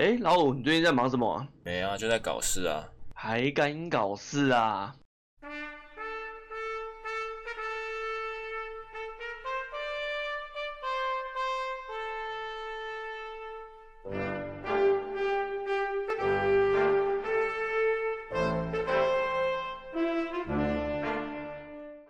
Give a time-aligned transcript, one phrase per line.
[0.00, 1.46] 哎，老五，你最近在忙什么啊？
[1.62, 2.88] 没啊，就在搞事啊。
[3.14, 4.96] 还敢搞事啊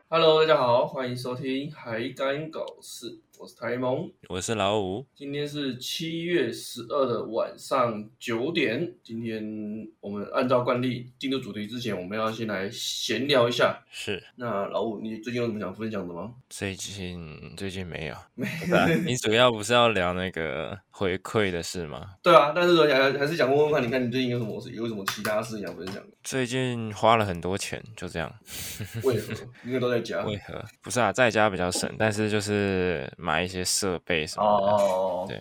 [0.09, 3.07] ？Hello，大家好，欢迎收听《还敢搞事》，
[3.41, 5.02] 我是台蒙，我是老五。
[5.14, 8.93] 今天是七月十二的晚上九点。
[9.02, 9.43] 今天
[9.98, 13.83] 我们按照惯例进入主题之前，我们要先来闲聊一下。
[13.91, 14.23] 是。
[14.37, 16.34] 那老五，你最近有什么想分享的吗？
[16.50, 18.77] 最近最近没有， 没有。
[19.09, 22.16] 你主要不是要聊那个回馈的事吗？
[22.22, 26.09] 对啊，但是我还还是想问问看，你看你最近有什么有什么其他事想分享的？
[26.22, 28.30] 最近花了很多钱，就这样。
[29.02, 29.33] 为何？
[29.64, 30.22] 因为都在家。
[30.27, 31.11] 为何不是啊？
[31.11, 34.66] 在家比较省，但是就是买一些设备什么的。
[34.73, 35.39] 哦，对，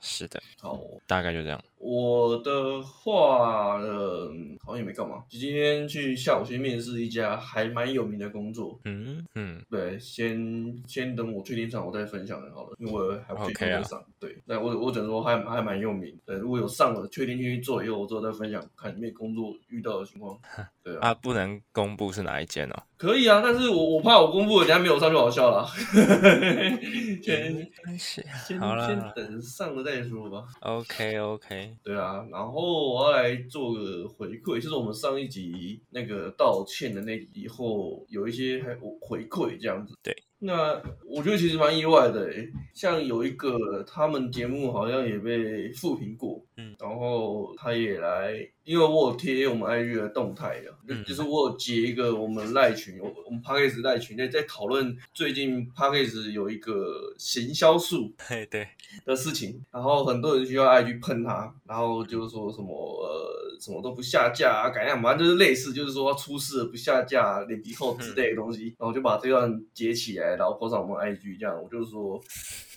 [0.00, 1.62] 是的，好，大概就这样。
[1.84, 8.78] 我的话，嗯，好像也没干嘛，就今天去下午去面试一家还蛮有名的工作。
[8.84, 13.98] 嗯嗯，对，先先等我确定上，我再分享好了，因为我还不确定上。
[13.98, 16.16] Okay 啊、对，那我我只能说还还蛮有名。
[16.24, 20.38] 对，如果有上了，确定去做以后，我之后再分享看里面工作遇到的情况。
[20.84, 22.82] 对啊，啊，不能公布是哪一间哦。
[22.96, 25.66] 可以啊，但是我我怕我公布了，等下没有上就好笑了。
[27.20, 30.44] 先先好了，先等上了再说吧。
[30.60, 31.71] OK OK。
[31.82, 39.94] 对啊，然后我要来做个回馈，就是我们上一集那个道歉的那以后有一些还回馈这样子。
[40.02, 40.14] 对。
[40.44, 40.72] 那
[41.06, 42.28] 我觉得其实蛮意外的，
[42.74, 58.68] 像有一个他们节目好像也被复评过，嗯，然后他也来，因为我有贴我们 IG 的动态啊，嗯、就是我有截一个我们赖群，我我们 Podcast 赖群在在讨论最近 Podcast 有一个行销术， 对对
[59.04, 70.36] 的事情，然后很多人需要 IG 喷他，然后就是说什么呃什么都不下架啊，改样嘛，就是类似就是说出事了不下架，脸皮厚之类的东西，嗯、然后就把这段截起来。
[70.36, 72.20] 然后 po 上我们 IG 这样，我就是说，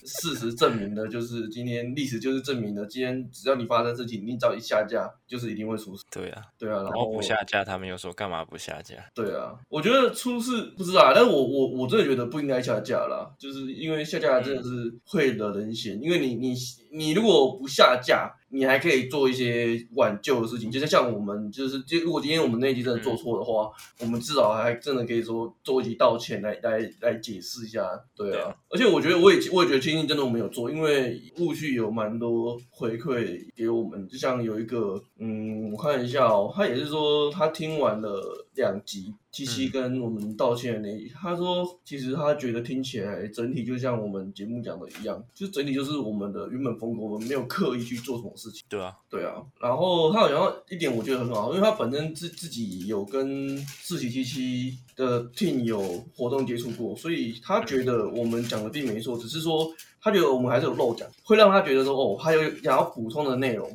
[0.06, 6.04] 事实证明的，就是今天历史就是证明的，今天只要你发生事情，你只要一下架，就是一定会出事。
[6.10, 8.94] 对啊，对啊，然后，然后不下架，他们又说干嘛不下架？
[9.14, 16.54] 对啊，我觉得出事不知道，但是我我我真的觉得不应该下架啦，就是因为下架真的是会惹人嫌，嗯、因为你你
[16.96, 18.32] 你如果不下架。
[18.48, 23.68] 你还可以做一些挽救的事情，就是像我们，就是就如果今天我们那一集真的做错的话，
[23.98, 27.82] 嗯、我们至少还真的可以说做一集道歉来来来解释一下，
[28.14, 28.32] 对啊。
[28.32, 39.14] 对啊，而且我觉得我也我也觉得庆幸真的我们有做，因为陆续有蛮多回馈给我们，就像有一个，嗯，我看一下哦，他也是说他听完了两集。
[39.32, 48.64] 七七跟我们道歉的那一，他说其实他觉得听起来整体就像我们节目讲的一样，就整体就是我们的原本风格，我们没有刻意去做什么事情。
[48.66, 49.34] 对啊，对啊。
[49.60, 55.82] 然后他好像一点我觉得很好，因为他本身自自己有跟志祺七七的 team 有
[56.16, 63.70] 活动接触过，所以他觉得我们讲的并没错，只是说他觉得我们还是有漏讲，会让他觉得说哦，还有想要补充的内容。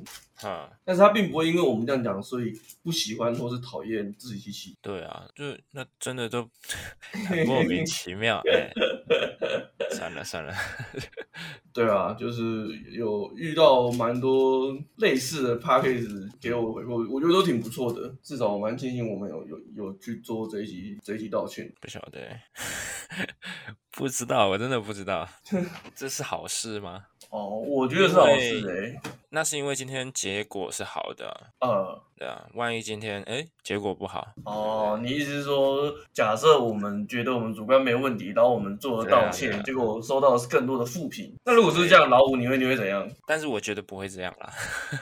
[0.48, 0.70] 啊！
[0.84, 2.54] 但是他并不会因为我们这样讲，所以
[2.84, 4.76] 不喜欢或是讨厌自己去洗。
[4.82, 6.48] 对啊，就那真的都
[7.28, 8.42] 很 莫名其妙。
[8.52, 8.72] 哎，
[9.92, 10.54] 算了算了。
[11.74, 18.14] 对啊，就是有遇到蛮多类似的 Podcast 给我回复，我觉得都挺不错的。
[18.22, 21.72] 至少我蛮庆幸我们有有有去做这一集这一集道歉。
[21.80, 22.20] 不晓得，
[23.92, 25.28] 不知道，我真的不知道，
[25.96, 27.06] 这是好事吗？
[27.30, 29.02] 哦，我觉得是好事哎。
[29.34, 31.26] 那是因为今天结果是好的。
[31.62, 34.28] 呃，对啊，万一今天哎结果不好。
[34.44, 41.34] 哦，你意思是说，假设我们觉得我们主观没问题，然后我们做了道歉，结果收到的是更多的负评。
[41.46, 43.10] 那如果是这样，老五你会你会怎样？
[43.26, 44.52] 但是我觉得不会这样啦，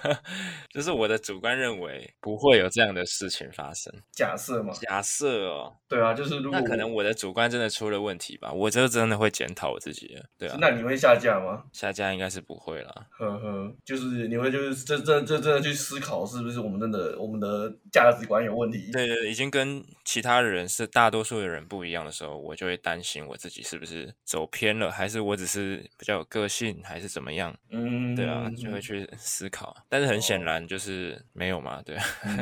[0.70, 3.92] 就是我的主观认为不会有这样的事情发生。
[4.12, 4.72] 假设嘛？
[4.74, 5.74] 假设哦。
[5.88, 10.24] 对啊，就是如果那可能我的主观真的出了问题吧，我就真的会检讨我自己了。
[10.38, 10.56] 对啊。
[10.62, 11.64] 那你会下架吗？
[11.74, 12.94] 下架应该是不会啦。
[13.18, 18.92] 呵呵，就是你会就是这这这真的去思考，是不是我们真的我们的价值观有问题？
[18.92, 27.56] 对对对，已经跟其他的人是大多数的人不一样的时候，我就会担心我自己是不是走偏了，还是我只是比较有个性，还是怎么样？
[27.69, 29.75] 嗯，对啊，就会去思考。
[29.88, 31.98] 但是很显然就是没有嘛，对。
[32.25, 32.38] 嗯、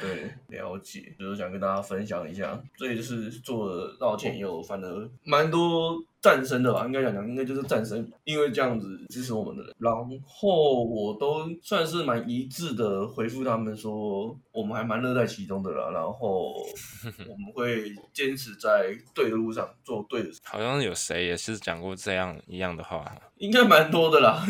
[0.00, 6.02] 对，了解，就是想跟大家分享一下，所以就是做了道歉以后，反而蛮多。
[6.22, 9.74] 赞声的吧，应该讲讲，应该就是赞声，因为这样子支持我们的人。
[9.78, 9.92] 然
[10.24, 15.90] 后我都算是蛮一致的回复他们说，我们还蛮乐在其中的啦。
[15.90, 16.54] 然后
[17.28, 20.40] 我们会坚持在对的路上做对的事。
[20.44, 23.04] 好像有谁也是讲过这样一样的话。
[23.38, 24.40] 应该蛮多的啦，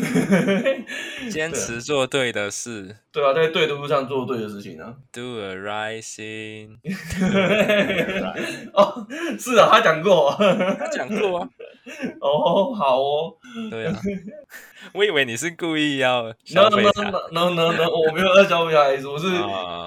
[1.31, 4.95] 坚持做对的事， 对啊，在对的路上做对的事情啊。
[5.11, 6.77] Do a right thing。
[8.73, 9.07] 哦，
[9.39, 11.49] 是啊，他讲过，他讲过啊。
[12.21, 13.35] 哦，好哦。
[13.69, 13.95] 对啊。
[14.93, 16.91] 我以为你是故意要 no no no
[17.31, 19.27] no no no，我没有在消费他的意思，我是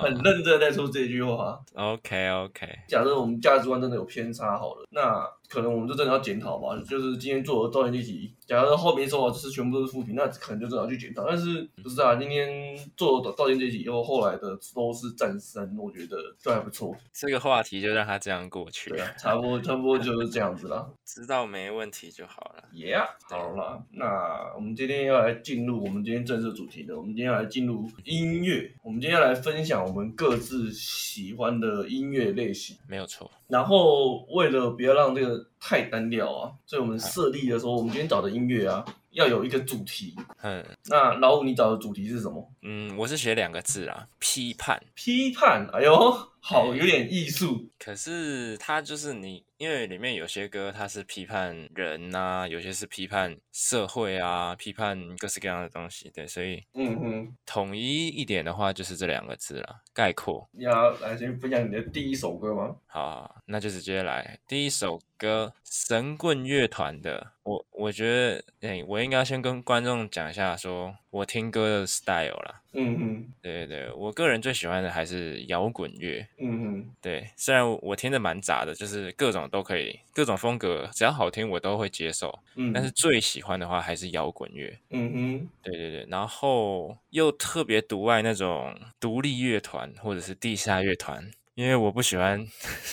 [0.02, 1.60] 很认真在说这句话。
[1.74, 6.76] OK OK，假设我们价值观真的有偏差好了，那可能我们就真的要检讨吧。
[6.88, 11.24] 就是今天做的造舰机体，假如后面说就是全部都是负评，那可能就真的要去检讨。
[11.26, 12.16] 但是不是啊？
[12.16, 16.94] 今天做的造舰机体以后，后来的都是战神，我觉得都还不错。
[17.12, 18.90] 这个话题就让它这样过去。
[18.90, 20.88] 对啊，差不多差不多就是这样子啦。
[21.04, 22.64] 知道没问题就好了。
[22.72, 26.96] Yeah，好了，那我们今天要来进入我们今天正式主题的。
[26.96, 32.76] 我们今天要来进入音乐，我们今天要来分享我们各自喜欢的音乐类型。
[32.88, 33.30] 没有错。
[33.48, 40.14] 然后为了不要让这个太单调啊，所以我们设立的时候，我们今天找的音乐啊，要有一个主题。
[40.42, 42.52] 嗯，那老五你找的主题是什么？
[42.62, 44.82] 嗯，我是写两个字啊，批判。
[44.94, 45.92] 批判，哎呦。
[46.40, 47.68] 好，有点艺术。
[47.78, 56.08] 可是它就是你，因为里面有些歌它是批判人呐、啊，有些是批判社会啊，批判各式各样的东西。
[56.14, 60.48] 对，所以嗯哼，统一一点的话就是这两个字了，概括。
[60.52, 62.76] 你要来先分享你的第一首歌吗？
[62.86, 67.32] 好，好，那就直接来第一首歌，神棍乐团的。
[67.42, 72.60] 我我觉得，哎、欸，我应该先跟观众讲一下，说我听歌的 style 啦。
[72.72, 76.26] 嗯哼，对对对，我个人最喜欢的还是摇滚乐。
[76.38, 82.38] 嗯哼，对，虽然我，我听的蛮杂的，就是各种都可以，各种风格只要好听我都会接受。
[82.56, 84.78] 嗯，但是最喜欢的话还是摇滚乐。
[84.90, 91.30] 嗯哼，对对对，然后又特别独爱那种独立乐团或者是地下乐团。
[91.56, 92.46] 因为我不喜欢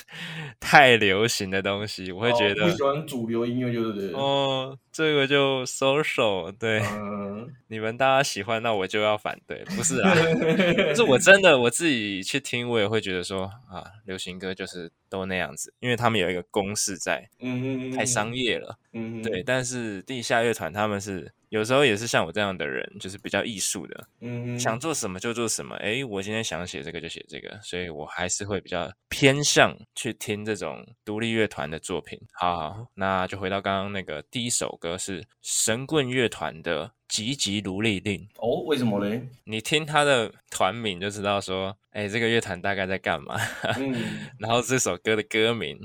[0.58, 10.16] 太流行的东西，我会觉得、哦、不喜欢主流音乐，就是对哦，这个就 social 对，嗯、你们大家喜欢，那我就要反对，不是啊？
[10.76, 19.44] 可是我真的我自己去听，我也会觉得说啊，流行歌就是都那样子，因为他们有一个公式在，嗯太商业了，嗯对。
[19.44, 21.34] 但是地下乐团他们是。
[21.54, 25.76] 有时候也是像我这样的人，就是比较艺术的，嗯，想做什么就做什么。
[25.76, 32.20] 诶，我今天想写这个就写这个，所以我还是会比较偏向去听这种独立乐团的作品。
[32.32, 36.92] 好好，那就回到刚刚那个第一首歌是神棍乐团的。
[37.14, 39.22] 急急如律令哦，为什么嘞？
[39.44, 43.36] 你听他的团名就知道说，哎，这个乐团大概在干嘛。
[43.78, 43.94] 嗯，
[44.40, 45.78] 然后这首歌的歌名，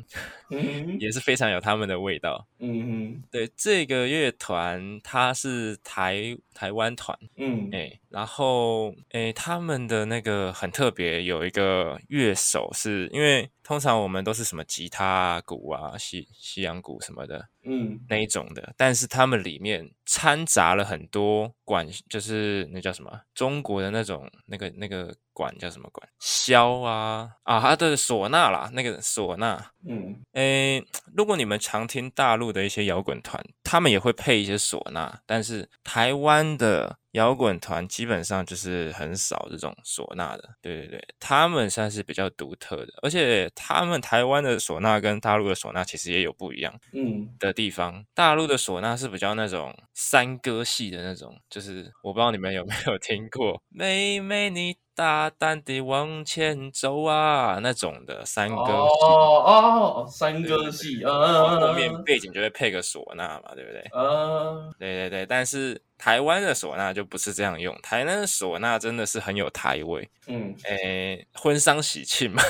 [0.48, 2.48] 嗯， 也是非常有他们的味道。
[2.60, 7.18] 嗯哼，对，这个乐团它是台台湾团。
[7.36, 13.50] 嗯，哎，然后哎，他们的那个很特别，有一个乐手是因为。
[13.68, 18.72] 通常我们都是什么吉他啊、鼓啊、西西洋鼓什么的，嗯，那一种的。
[18.76, 23.20] 但是他们里面掺杂了很多管，就是那叫什么？
[23.34, 26.08] 中国的那种那个那个管叫什么管？
[26.20, 29.64] 箫啊啊，它的唢呐啦，那个唢呐。
[29.86, 30.82] 嗯，诶，
[31.14, 36.98] 如果你们常听大陆的一些摇滚团，他们也会配一些唢呐，但是台湾的。
[37.18, 47.96] 摇滚团基本上就是很少这种唢呐的，对对对，他们算是比较独特的，而且他们台湾的唢呐跟大陆的唢呐其实也有不一样，嗯的地方。
[47.96, 63.80] 嗯、大陆的唢呐是比较那种山歌系的那种，就是我不知道你们有没有听过， 妹妹你大胆地往前走啊那种的山歌系哦哦，山歌系，啊，后面背景就会配个唢呐嘛，对不对？
[63.92, 65.80] 啊，对对对，但是。
[66.00, 72.40] 台湾的唢呐就不是这样用，台湾的唢呐真的是很有台味，嗯，诶，婚丧喜庆嘛，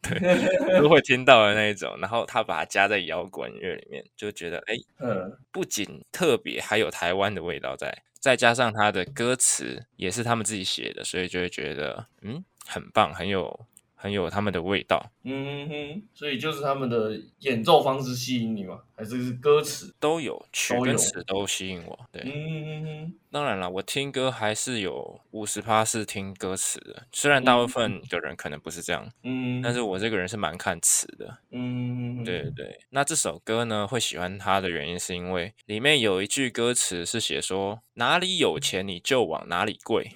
[0.00, 7.94] 对，都会听到的那一种，然后他把它加在摇滚乐里面，就觉得诶，嗯，不仅特别，还有台湾的味道在，
[8.24, 13.66] 再加上他的歌词也是他们自己写的，所以就会觉得嗯，很棒，很有。
[13.96, 18.82] 很有他们的味道，嗯哼，所以就是他们的演奏方式吸引你吗？
[18.96, 21.98] 还是是歌词都有，曲跟词都吸引我。
[22.12, 32.78] 对，嗯哼，当然了，我听歌还是有五十趴是听歌词的，虽然大部分的人可能不是这样，嗯，但是我这个人是蛮看词的，嗯，对对对。
[32.90, 40.12] 那这首歌呢，会喜欢它的原因是因为里面有一句歌词是写说，哪里有钱你就往哪里跪，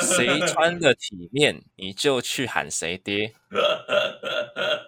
[0.00, 3.34] 谁穿的体面你就去喊谁爹。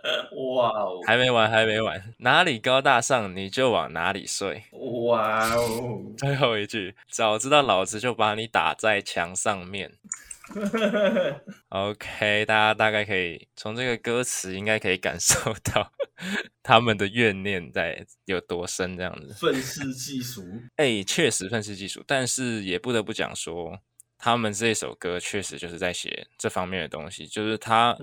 [0.55, 4.65] 哇哦，还没完，还没完，哪里高大上你就往哪里睡。
[4.73, 9.93] 哇哦，最后一句，早知道老子就把你打在墙上面。
[11.71, 15.93] OK，大家大概可以从这个歌词应该可以感受到
[16.63, 19.35] 他们的怨念在有多深，这样子。
[19.35, 20.43] 愤世嫉俗，
[20.77, 23.79] 哎，确实愤世嫉俗，但是也不得不讲说。
[24.25, 27.97] 他们这首歌确实就是在写这方面的东西，就是他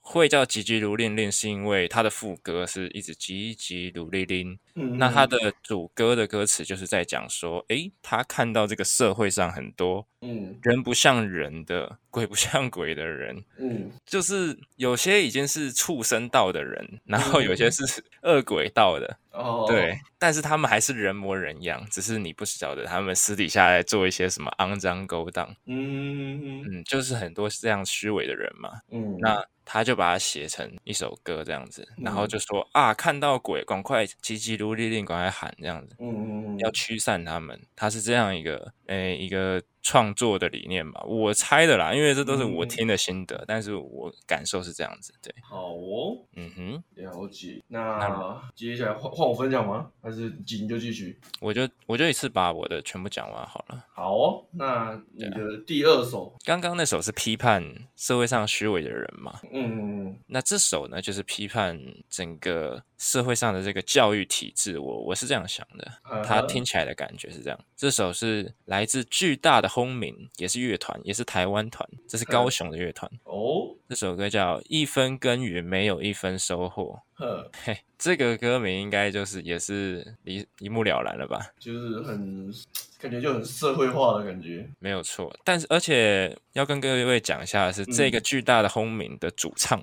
[0.00, 4.58] 会叫急急如令令，是因为他的副歌是一直急急如令令。
[4.98, 10.58] 那他的主歌的歌词就是在讲说，诶，他看到这个社会上很多，嗯。
[10.62, 13.90] 人不像人的，鬼不像鬼的人，嗯。
[14.06, 17.82] 就是有些已经是畜生道的人，然后有些是
[18.22, 26.62] 恶鬼道的，哦对，但是他们还是人模人样，只是你不晓得他们私底下在做一些什么肮脏勾当，嗯。
[26.62, 29.44] 嗯，就是很多是这样虚伪的人嘛，嗯，那。
[29.70, 37.60] 他就把它写成一首歌这样子，然后就说、嗯、啊，看到鬼，赶快急急如律令，赶快喊这样子，嗯嗯嗯，要驱散他们。
[37.76, 39.62] 他是这样一个，诶、欸，一个。
[39.88, 45.34] 创作的理念吧，我猜的啦，因为这都是我听的心得，嗯、但是我感受是这样子，对。
[45.42, 47.62] 好哦，嗯哼，了解。
[47.68, 49.90] 那，那接下来换换我分享吗？
[50.02, 51.18] 还是紧就继续？
[51.40, 53.82] 我就我就一次把我的全部讲完好了。
[53.94, 57.64] 好哦，那你的第二首，刚刚那首是批判
[57.96, 59.40] 社会上虚伪的人嘛？
[59.50, 60.18] 嗯嗯嗯。
[60.26, 61.80] 那这首呢，就是批判
[62.10, 64.78] 整个社会上的这个教育体制。
[64.78, 65.90] 我我是这样想的，
[66.22, 67.58] 它听起来的感觉是这样。
[67.74, 69.77] 这首是来自巨大的。
[69.78, 73.76] 轰鸣也是乐团，也是台湾团，这是高雄的乐团哦。
[73.88, 77.00] 这首歌叫《一分耕耘没有一分收获》。
[77.24, 81.38] 呵嘿，这个歌名应该就是也是一一目了然了吧？
[81.60, 82.52] 就是很
[82.98, 85.32] 感觉就很社会化的感觉，没有错。
[85.44, 89.80] 但是而且要跟各位讲一下的是，嗯、这个巨大的轰鸣的主唱。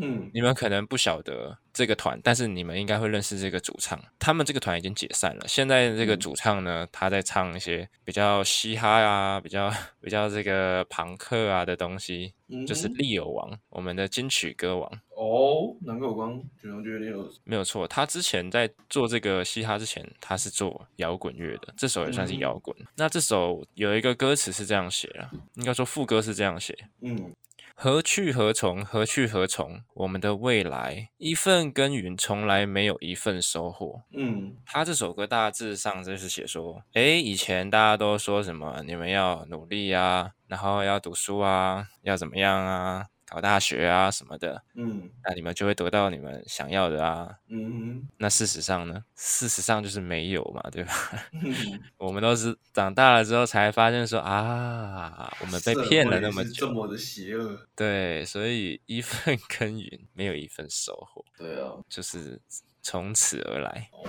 [0.00, 4.00] 嗯，你们可能不晓得这个团，但是你们应该会认识这个主唱。
[4.18, 5.44] 他们这个团已经解散了。
[5.48, 14.90] 现在这个主唱呢，嗯、他在唱一些比较嘻哈啊、比较 比较这个朋克啊的东西，嗯、就是利友王，我们的金曲歌王。
[15.16, 17.86] 哦，难怪我刚觉得有点有没有错。
[17.88, 22.76] 他之前在做这个嘻哈之前，他是做摇滚乐的，这首也算是摇滚。
[22.78, 27.34] 嗯、那这首有一个歌词是这样写的，应该说副歌是这样写，嗯。
[27.80, 28.84] 何去何从？
[28.84, 29.80] 何去何从？
[29.94, 34.02] 我们的未来，一份耕耘从来没有一份收获。
[34.12, 38.82] 嗯，他这首歌大致上就是写说，诶，以前大家都说什么？
[38.84, 43.06] 你们要努力啊，然后要读书啊，要怎么样啊？
[43.28, 49.04] 考大学啊什么的，嗯，那你们就会得到你们想要的啊，嗯哼，那事实上呢？
[49.16, 50.92] 事实上就是没有嘛，对吧？
[51.32, 51.52] 嗯、
[51.98, 62.40] 我们都是长大了之后才发现说啊，我们被骗了那么久，这么的邪恶，对，所以一份 耕耘没有一份收获，对啊，就是
[62.80, 64.06] 从此而来，哦，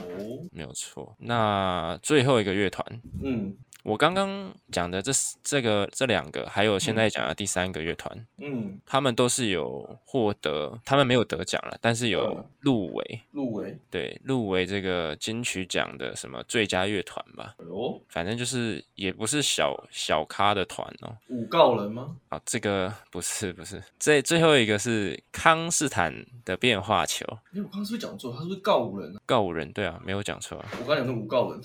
[0.51, 1.15] 没有错。
[1.19, 2.85] 那最后一个乐团，
[3.21, 3.57] 嗯。
[3.89, 5.11] 我刚刚讲的这
[5.43, 22.15] 这个这两个，还有现在讲的第三个乐团，嗯，他们都是有获得，他们没有得奖了，但是有入围，入围，对，入围这个金曲奖的什么最佳乐团吧，哦，反正就是也不是小小咖的团哦，五告人吗？
[22.29, 26.13] 啊，这个不是不是，这最后一个是康斯坦
[26.45, 28.31] 的变化球，哎，我刚刚是不是讲错？
[28.33, 29.15] 他是不是告五人？
[29.25, 31.59] 告五人，对啊，没有讲错啊，我刚刚讲的五告人，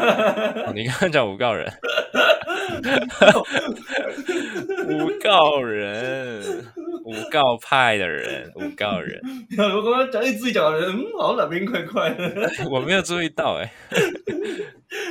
[0.74, 1.72] 你刚刚讲五告人，
[4.88, 6.64] 诬告人，
[7.04, 9.20] 诬告派的人，诬告人。
[9.58, 12.50] 我刚刚讲你自己讲的人，嗯，好像哪边怪怪的。
[12.70, 13.72] 我没有注意到，欸，哎。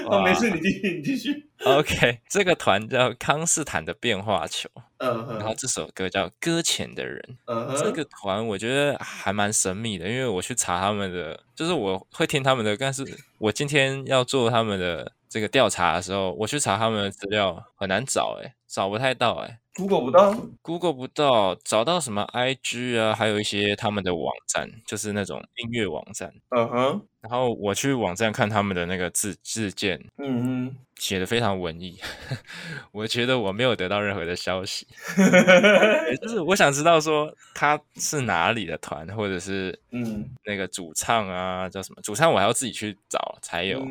[0.05, 1.45] 哦，没事，你继续，你继续。
[1.63, 4.67] OK，这个团叫康斯坦的变化球，
[4.97, 5.37] 嗯，uh huh.
[5.37, 7.21] 然后这首歌叫搁浅的人。
[7.45, 7.83] 嗯、uh huh.
[7.83, 13.03] 这个团我觉得还蛮神秘的，因为我去查他们的，就是我会听他们的，但是
[13.37, 19.59] 我今天要做他们的这个调查的时候，我去查他们的资料很难找，哎，找不太到，哎。
[19.75, 26.33] Google 不到，Google 不到，找到什么 IG 啊，还有一些他们的网站，就是那种音乐网站。
[26.49, 27.01] 嗯哼、uh，huh.
[27.21, 30.73] 然后我去网站看他们的那个自自荐，嗯哼、uh，huh.
[30.95, 31.97] 写的非常文艺。
[32.91, 34.85] 我觉得我没有得到任何的消息，
[36.21, 42.01] 就是我想知道说他是哪里的团，或者是嗯那个主唱啊叫什么？
[42.01, 43.85] 主唱我还要自己去找才有，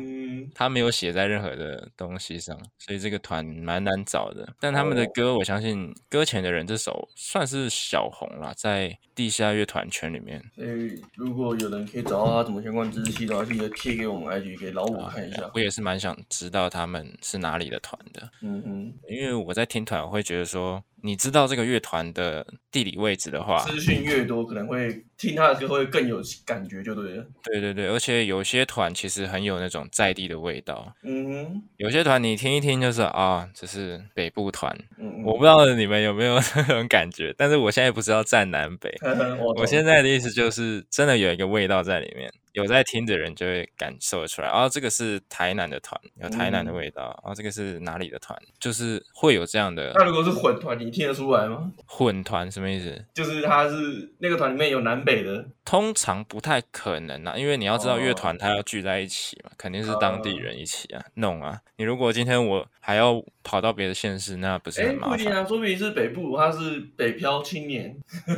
[0.53, 4.47] 他没有写在任何的东西上，所以这个团蛮难找的。
[4.59, 10.39] 但他们的歌，我相信搁浅的人这首算是小红啦，在地下乐团圈里面。
[10.55, 15.49] 所以如果有人可以找到他怎么相关知识的话，记得贴给我们 IG 给老五看一下。
[15.53, 17.07] 我也是蛮想知道他们。
[17.21, 18.29] 是哪里的团的？
[18.41, 27.25] 嗯嗯，因为我在听团，我会觉得说，你知道这个乐团的地理位置的话，资讯越多，可能会听他的歌会更有感觉，就对了。
[27.43, 30.93] 对对对，而且有些团其实很有那种在地的味道。
[31.03, 34.75] 嗯哼，有些团你听一听就是啊，这是北部团。
[34.97, 38.93] 嗯嗯，我不知道你们有没有 那种感觉，但是我现在不知道站南北。
[39.39, 42.31] 我，我现在的意思就是，真的有一个味道在里面。
[42.53, 49.93] 有在听的人就会感受得出来，哦，这个是台南的团，有台南的味道，嗯、哦，这个是哪里的团，就是会有这样的。
[49.95, 51.71] 那如果是混团，你听得出来吗？
[51.85, 53.05] 混团什么意思？
[53.13, 61.59] 就是他是那个团里面有南北的，通常不太可能啊，因为你要知道乐团他要聚在一起嘛，哦、肯定是当地人一起啊弄啊。
[61.77, 65.17] 你如果今天我还要跑到别的县市，那不是很麻烦？
[65.17, 67.95] 不一定啊，说不定是北部，他是北漂青年。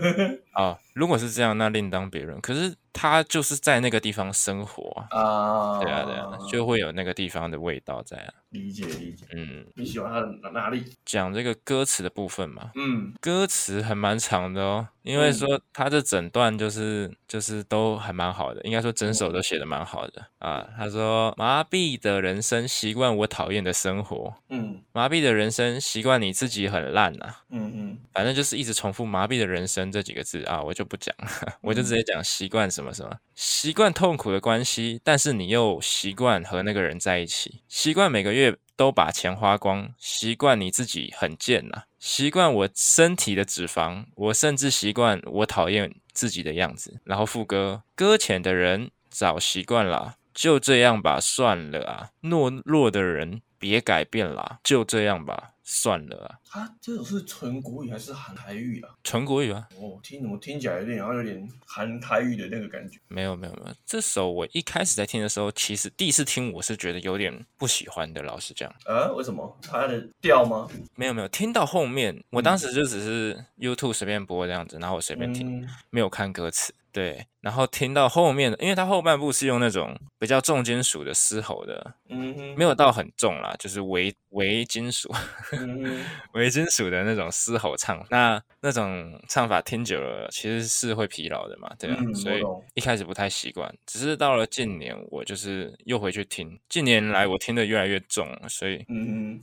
[0.56, 2.40] 哦，如果是这样，那另当别论。
[2.42, 2.74] 可是。
[2.94, 8.34] 他就是在那个地方生活啊，对啊，对啊，就会有那个地方的味道在啊。
[8.50, 10.84] 理解理解，嗯，你喜欢他的哪里？
[11.06, 20.68] 讲这个歌词的部分嘛，嗯，歌词还蛮长的哦，因为说他这整段就是就是都还蛮好的，应该说整首都写的蛮好的啊。
[20.78, 31.28] 他说麻痹的人生习惯我讨厌的生活，嗯，麻痹的人生习惯你自己很烂呐，嗯嗯，反正就是一直重复麻痹的人生这几个字啊，我就不讲了，
[31.62, 38.58] 我就直接讲习惯什么什么，习惯痛苦的关系，但是你又习惯和那个人在一起，习惯每个月。
[38.78, 47.00] 都把钱花光，习惯你自己很贱呐，习惯我身体的脂肪，我甚至习惯我讨厌自己的样子。
[47.04, 52.10] 然后副歌，搁浅的人早习惯了，就这样吧，算了啊。
[52.24, 55.51] 懦弱的人别改变啦，就这样吧。
[55.64, 58.90] 算了啊，他这种是纯国语还是韩台语啊？
[59.04, 59.68] 纯国语啊。
[59.78, 63.00] 哦，听怎么听起来有点，好像有点韩台语的那个感觉。
[63.08, 68.70] 没有没有没有，这首我一开始在听的时候，其实第一次听我是觉得有点不喜欢的，老实讲。
[68.86, 69.12] 啊？
[69.16, 69.58] 为什么？
[69.62, 70.68] 它的调吗？
[70.96, 76.74] 没有没有，听到后面，我当时就只是 YouTube 随便播这样子，然后我随便听，嗯、没有看歌词。
[76.92, 85.14] 对，然后听到后面的，因为它后半部是用那种比较重金属的嘶吼的，嗯，没有到很重啦，就是微微金属，
[85.54, 92.44] 嗯、微金属的那种嘶吼唱，那那种唱法听久了其实是会疲劳的嘛，对啊，嗯、所以
[92.74, 98.86] 一开始不太习惯，只是到了近年我就是又回去听，近年来我听的越来越重，所以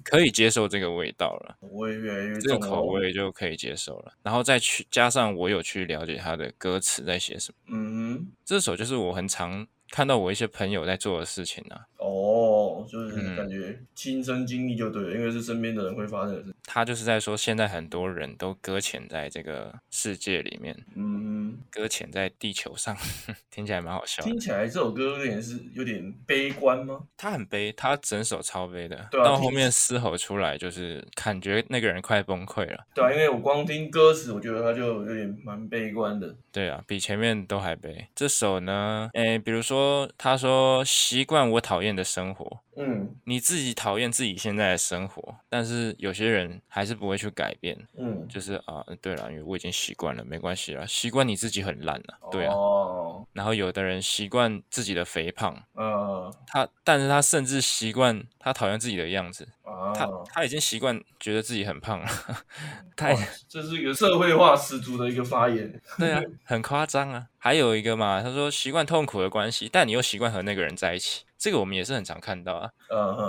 [0.04, 7.38] 可以接受这个味道了，口味越来越重，这个口味就可以接受了，然后再去加上我有去了解他的歌词在写。
[7.68, 11.86] 嗯，嗯这首就是我很常看到我一些朋友在做的事情啊。
[11.98, 16.54] 哦，就是感觉亲身经历就对了，嗯、因为是身边的人会发生的事。
[16.64, 22.96] 他就是在说，现在很多人都搁浅在这个世界里面，嗯，搁浅在地球上，
[23.50, 24.22] 听起来蛮好笑。
[24.22, 27.00] 听起来这首歌有点是有点悲观吗？
[27.16, 32.86] 他很悲，他整首超悲的，对啊、到后面嘶吼出来，就是感觉那个人快崩溃了。
[32.94, 36.34] 对啊，因为我光听歌词，我觉得他就有点蛮悲观的。
[36.52, 38.06] 对啊，比前面都还悲。
[38.14, 42.60] 这首呢，诶，比如说说他说习惯我讨厌的生活。
[42.78, 47.76] 嗯，你自己讨厌自己现在的生活，但是有些人还是不会去改变。
[47.98, 52.54] 嗯，就是啊，对了，因为我已经习惯了，没关系了，习惯你自己很烂了，对啊。
[52.54, 53.26] 哦。
[53.32, 62.08] 然后有的人习惯自己的肥胖，嗯，他，但是他甚至习惯他讨厌自己的样子，啊，他他已经习惯觉得自己很胖了，
[62.96, 63.14] 太，
[63.48, 65.80] 这是一个社会化十足的一个发言。
[65.98, 67.26] 对啊， 很夸张啊。
[67.38, 71.24] 还有一个嘛，他说习惯痛苦的关系，但你又习惯和那个人在一起。
[71.38, 72.68] 这个我们也是很常看到啊，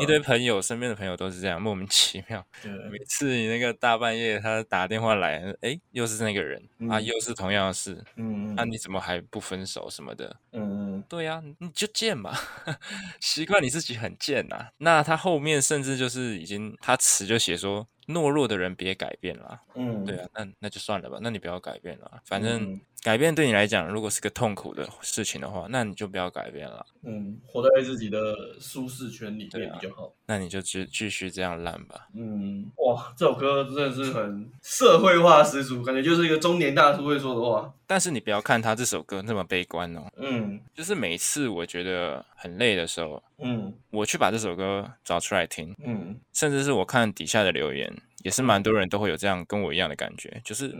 [0.02, 2.43] 一堆朋友，身边的朋友都是这样，莫名其妙。
[2.91, 10.36] 每次你那个大半夜他打电话来，哎，又是那个人啊，又是同样的事，嗯，那你怎么还不分手什么的？
[10.54, 12.34] 嗯嗯，对呀，你就贱嘛，
[13.22, 14.69] 习惯你自己很贱呐。
[14.78, 17.88] 那他后面甚至就是已经他词就写说。
[18.10, 28.19] 懦弱的人别改变啦，嗯，对啊，那那就算了吧，那你不要改变了，反正改变对你来讲，如果是个痛苦的事情的话，那你就不要改变了，嗯，活在自己的
[28.60, 47.92] 舒适圈里面比较好，那你就继继续这样烂吧，嗯，哇，这首歌真的是很社会化十足，感觉就是一个中年大叔会说的话，但是你不要看他这首歌那么悲观哦，嗯，就是每次我觉得很累的时候，嗯，我去把这首歌找出来听，嗯，甚至是我看底下的留言。
[48.23, 50.75] 也是蛮多人都会有这样跟我一样的感觉，就是，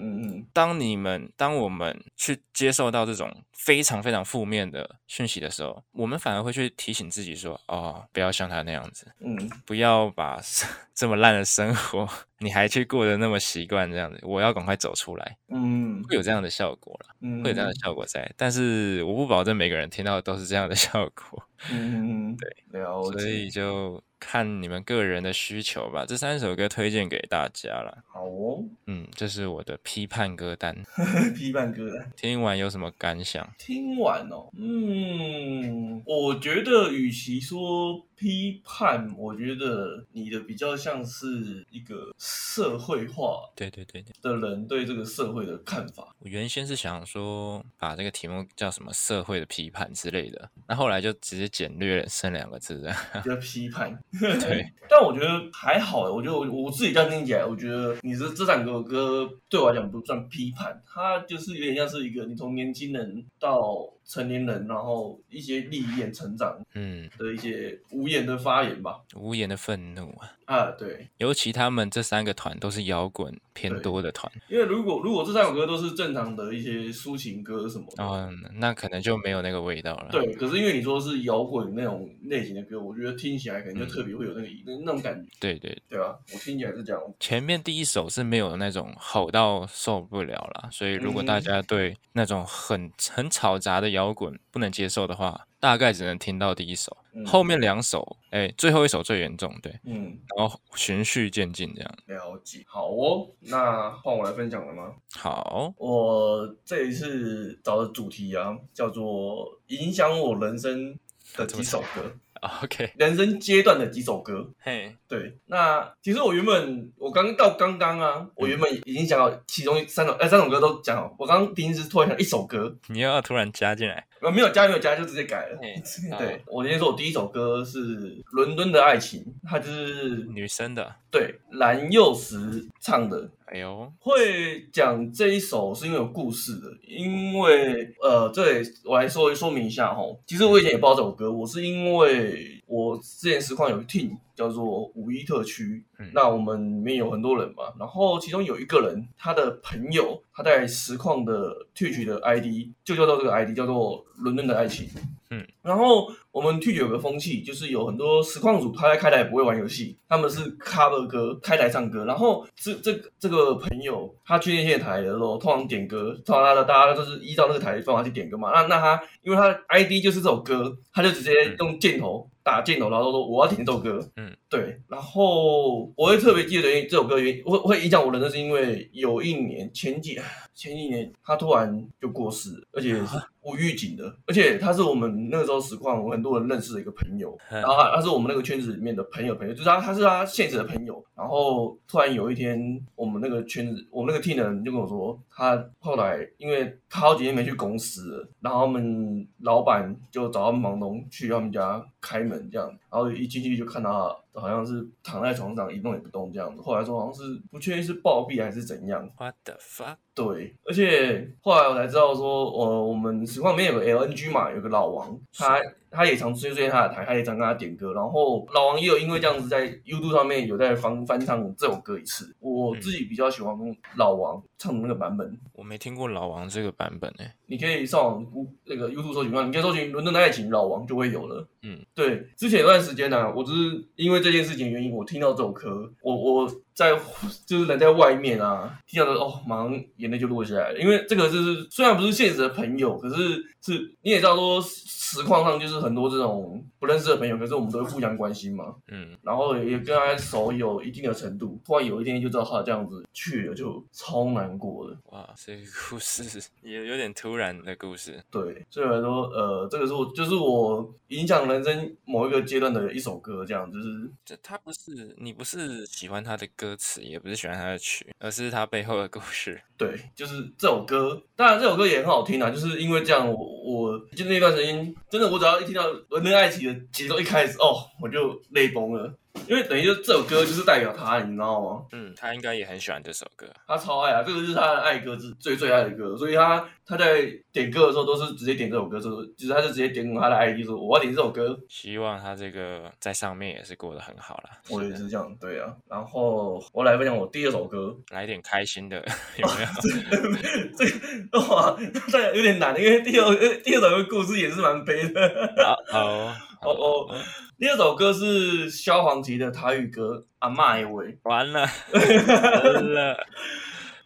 [0.54, 10.40] 当你们当我们去接受到这种非常非常负面的讯息的时候，我们反而会去提醒自己说，哦，不要像他那样子，嗯，不要把
[10.94, 12.08] 这么烂的生活
[12.40, 24.02] 你还去过得那么习惯这样子，我要赶快走出来，嗯，会有这样的效果了，嗯，会有这样的效果在，但是我不保证每个人听到的都是这样的效果，嗯，对，所以就。
[24.22, 28.04] 看你们个人的需求吧，这三首歌推荐给大家了。
[28.06, 30.76] 好哦，嗯，这是我的批判歌单。
[31.34, 33.50] 批判歌单，听完有什么感想？
[33.58, 46.14] 听完哦，嗯，我觉得与其说批判，我觉得你的比较像是一个社会化，对对对对的人对这个社会的看法。
[46.20, 52.84] 我原先是想说把这个题目叫什么“社会的批判”之类的，那后来就直接简略剩两个字，
[53.24, 53.98] 叫批判。
[54.20, 63.90] 对， 但我觉得还好，我觉得我我自己这样听起来，我觉得你这这两个歌对我来讲不算批判，它就是有点像是一个你从年轻人到。
[64.10, 80.08] 成年人，然后一些历练成长，嗯，的一些无言的发言吧，无言的愤怒啊，啊，对，尤其他们这三个团都是摇滚偏多的团，因为如果如果这三首歌都是正常的一些抒情歌什么的，嗯，那可能就没有那个味道了。
[80.12, 85.30] 对，可是因为你说是摇滚那种类型的歌，我觉得听起来可能就特别会有那个、嗯、那种感觉。
[85.40, 87.00] 对对对啊，我听起来是这样。
[87.20, 101.98] 前面第一首是没有那种吼到受不了了，所以如果大家对那种很很嘈杂的摇滚不能接受的话，大概只能听到第一首，嗯、后面两首，哎、欸，最后一首最严重，对，嗯，然后循序渐进这样。
[102.08, 104.94] 了解，好哦，那换我来分享了吗？
[105.14, 110.98] 好，我这一次找的主题啊，叫做影响我人生
[111.36, 112.16] 的几首歌。
[112.42, 124.06] OK，人生阶段的几首歌，嘿.对，那其实我原本我刚到刚刚啊，我原本已经讲好其中三首，哎、欸，三首歌都讲好，我刚刚临时突然想一首歌，你又要突然加进来？
[124.22, 125.58] 呃，没有加，没有加，就直接改了。
[126.18, 126.58] 对，oh.
[126.58, 127.98] 我今天说我第一首歌是
[128.32, 133.30] 《伦敦的爱情》，它就是女生的，对，蓝又时唱的。
[133.46, 140.04] 哎呦，会讲这一首是因为有故事的，因为呃，这里我来说说明一下哈。
[140.28, 154.88] 其实我以前也不知道这首歌，我是因为我之前实况有一 team 叫做五一特区，嗯、那我们里面有很多人嘛，然后其中有一个人，他的朋友他在实况的 Twitch 的 ID 就叫做这个 ID 叫做伦敦的爱情。
[155.32, 162.06] 嗯，然后我们 Twitch 有个风气，就是有很多实况主他在开台不会玩游戏，他们是 cover 歌，开台唱歌。
[162.06, 168.52] 然后这这这个朋友他去那些台的时候，通常点歌，通常他的大家都是依照那个台的方法去点歌嘛。
[168.52, 174.00] 那那他因为他的 ID 就是这首歌，他就直接用箭头打箭头，然后说我要点这首歌。
[174.16, 174.80] 嗯，对。
[174.88, 180.20] 然后我会特别记得这首歌原因，会会影响我的，那是因为有一年前几
[180.54, 183.18] 前几年他突然就过世，而且是。
[183.42, 192.60] 无预警的，而且他是我们那个时候实况，我很多人认识的一个朋友，然后他他是我们那个圈子里面的朋友朋友，就是他他是他现实的朋友，然后突然有一天，
[192.96, 204.20] 我们那个圈子，我们那个 team 的人就跟我说，他后来因为他好几天没去公司了，然后他们老板就找他们房东去他们家开门这样，然后一进去就看到他。
[204.40, 209.06] 好像是躺在床上一动也不动这样子，后来说好像是不确定是暴毙还是怎样。
[209.18, 209.98] What the fuck？
[210.16, 215.60] 对，而且后来我才知道说，呃，我们实况里面有个 LNG 嘛，有个老王，他。
[215.92, 222.36] 他也常追追他的台，他也常跟他点歌，然后老王也有因为这样子在 YouTube 上面有在翻翻唱这首歌一次。
[222.40, 223.56] 我自己比较喜欢
[223.96, 225.38] 老王唱的那个版本。
[225.54, 227.32] 我没听过老王这个版本诶。
[227.48, 228.26] 你可以上网
[228.66, 231.48] 那个 YouTube 搜寻，你可以搜寻《伦敦的爱情》老王就会有了。
[231.64, 236.98] 嗯，对，之前有段时间呢、啊，我只是因为这件事情原因，我听到这首歌，我我在
[237.46, 244.64] 就是人在外面啊，听到的哦，马上眼泪就落下来了，因为这个就是虽然不是现实的朋友，可是是你也知道说。
[245.12, 248.76] 实况上就是很多这种不认识的朋友，可是我们都会互相关心嘛。
[248.90, 251.60] 嗯，然后也跟他熟有一定的程度。
[251.66, 254.96] 突然有一天就知道他这样子去了，就超难过的。
[255.06, 258.24] 哇，这个故事也有点突然的故事。
[258.30, 264.12] 对，所以来说，呃，这个是我就是我影响人生某一个阶段的一首歌，这样就是。
[264.24, 269.60] 这他不是你不是喜欢他的歌歌词，也不是喜欢他的曲，而是他背后的故事。
[269.76, 274.94] 对，就是这首歌，当然这首歌也很好听啊，就是因为这样我，我就那段时间。
[275.10, 279.12] 真的，我只要一听到《伦敦爱情》的节奏一开始，哦，我就泪崩了。
[279.48, 281.86] 因为等于就这首歌就是代表他，你知道吗？
[281.92, 291.58] 嗯，他应该也很喜欢这首歌，他超爱啊，这个是他的爱歌，是最最爱的歌，所以他他在点歌的时候都是直接点这首歌，就是其实他就直接点他的 ID 说我要点这首歌。
[291.68, 294.50] 希望他这个在上面也是过得很好啦。
[294.70, 295.74] 我也是这样，对啊。
[295.88, 298.98] 然后我来分享我第二首歌，来点开心的，
[299.38, 299.68] 有没有？
[299.68, 301.78] 哦、这个哇，
[302.12, 305.54] 这个有点难，因为第二第二首歌故事也是蛮悲的。
[305.92, 306.34] 好。
[306.62, 307.16] 哦 哦，
[307.58, 311.62] 第二首歌是萧煌奇的台语歌《阿嬷的喂》，完了，
[311.94, 313.18] 完了，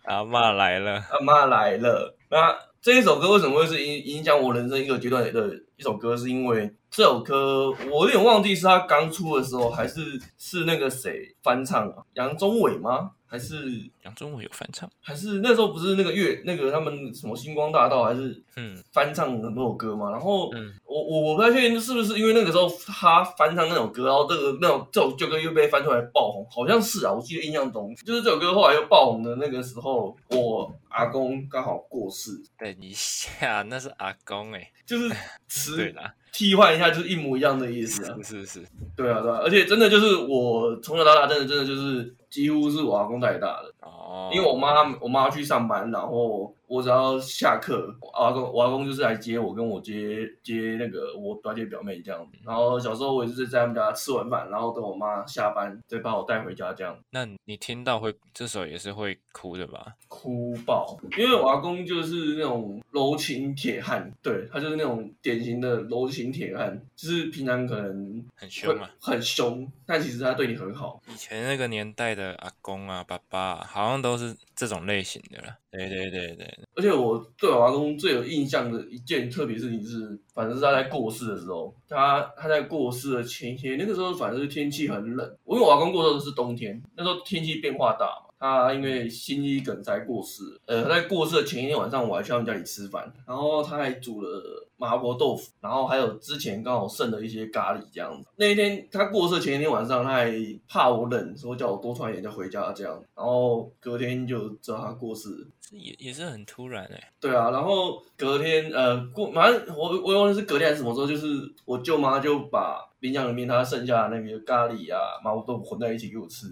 [0.03, 2.15] 阿嬷来了，阿嬷来了。
[2.29, 6.15] 那这一首歌为什么会是影影响我人生一个阶段的一首歌？
[6.15, 10.01] 是因为这首歌我有点忘记是他刚出的时候，还是
[10.37, 12.03] 是那个谁翻唱啊？
[12.13, 13.11] 杨宗纬吗？
[13.25, 13.55] 还是
[14.03, 20.11] 杨宗纬有翻唱，还是那时候不是那个乐那个他们什么星光大道，还是嗯翻唱很多首歌嘛？
[20.11, 32.31] 然后嗯，我我我不太确定是不是因为那个时候他翻唱那首歌，然后这个那种这首旧歌又被翻出来爆红，好像是啊，我记得印象中就是这首歌后来又爆红的那个时候，我阿公刚好过世。
[32.57, 35.15] 等一下，那是阿公哎、欸，就是
[35.47, 36.13] 词 对啦。
[36.35, 38.17] 替换一下就是一模一样的意思啊！
[38.23, 38.65] 是是是，
[38.97, 46.53] 对啊对啊，而且真的就是我从小到大，真的真的就是几乎是我阿公带大的哦，因为我妈我妈去上班，然后。
[46.73, 52.38] 我只要下课，我阿公我阿公就是来接我，跟我接接那个我表姐表妹这样子。
[52.43, 56.97] 然后小时候我也是在他们家吃完饭，然后等我妈下班再把我带回家这样。
[57.12, 59.93] 那你听到会这首也是会哭的吧？
[60.07, 70.99] 哭爆，因为我阿公就是那种柔情铁汉，对，他就是那种典型的柔情铁汉，就是平常可能很凶嘛，很凶，但其实他对你很好。
[71.07, 75.54] 以前那个年代的阿公啊、爸爸，好像都是这种类型的了。
[75.69, 76.60] 对对对对。
[76.73, 88.08] 而且我对瓦工最有印象的一件特别事情是，反正是他在过世的时候，他他在过世的前一天，那个时候反正是天气很冷，因为瓦工过世的是冬天，那时候天气变化大，
[88.51, 94.67] 他因为心肌梗塞过世，呃，他在过世的前一天晚上，我还去他们家里吃饭，然后他还煮了。
[94.75, 98.27] 麻婆豆腐，然后还有之前刚好剩的一些咖喱这样子。
[98.36, 100.34] 那一天他过世前一天晚上，他还
[100.67, 103.01] 怕我冷，说叫我多穿一点就回家这样。
[103.15, 105.29] 然后隔天就知道他过世，
[105.71, 107.08] 也也是很突然哎、欸。
[107.21, 111.27] 对啊，然后隔天呃过，反正我我忘记是隔天还是什么时候，就是
[111.63, 116.47] 我舅妈就把冰箱里面他剩下的那个咖喱啊麻婆豆腐混在一起给我吃，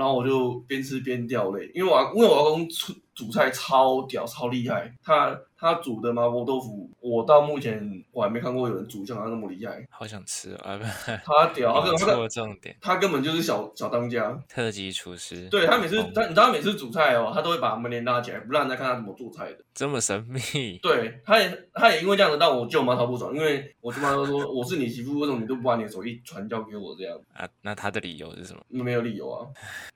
[0.00, 5.38] 然后我就边吃边掉泪，因为我因为我老公煮煮菜超屌超厉害，他。
[5.60, 9.86] 他煮的麻婆豆腐，我到目前我还没看过有人煮像他那么厉害。
[9.90, 10.80] 好想吃啊！
[11.22, 15.48] 他屌， 他根本重点，他根本就是小小当家，特级厨师。
[15.50, 19.58] 对他每次他，你知道他每次煮菜哦，他都会把门帘拉起来，不让人家看他怎么做菜的。
[19.74, 20.78] 这么神秘。
[20.82, 27.18] 对，他也他也因为这样子让我舅妈超不爽，因为我舅妈都说我是你媳妇，为什么你都不把你的手艺传教给我这样？
[27.34, 28.60] 啊，那他的理由是什么？
[28.68, 29.46] 没有理由啊，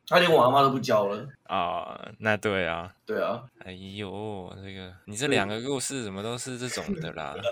[0.08, 1.26] 他连我阿妈都不教了。
[1.44, 3.42] 啊、哦，那对啊，对啊。
[3.64, 7.34] 哎呦，这个你这两个故事怎么都是这种的啦？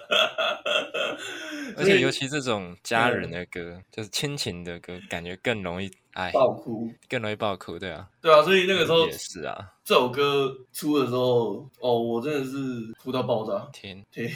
[1.76, 9.72] 而且尤其这种家人的歌，就是亲情的歌，感觉更容易哎爆哭，更容易爆哭，对啊，对啊，所以那个时候也是啊。
[9.84, 12.50] 这首歌出的时候，哦，我真的是
[13.02, 13.68] 哭到爆炸。
[13.72, 14.28] 天天，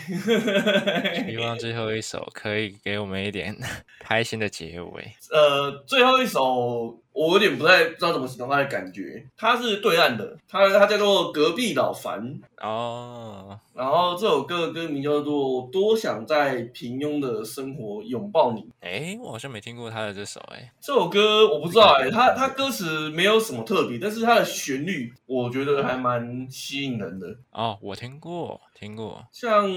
[1.29, 3.57] 希望最后一首可以给我们一点
[4.01, 5.13] 开心的结尾。
[5.31, 9.25] 呃，最后一首我有点不太知道怎么形容它的感觉。
[9.39, 13.59] 它是对岸的，它它叫做隔壁老樊哦。
[13.75, 18.61] 然后这首歌的歌名叫做《多想在平庸的生活拥抱你》。
[18.81, 20.73] 哎，我好像没听过他的这首哎。
[20.81, 25.13] 这首歌我不知道哎，他他歌词没有什么特别，但是它的旋律。
[25.27, 29.23] 我觉得还蛮吸引人的哦，我听过，听过。
[29.33, 29.69] 像